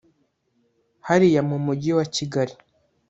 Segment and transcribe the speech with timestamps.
[1.07, 2.53] hariya mu mugi wa Kigali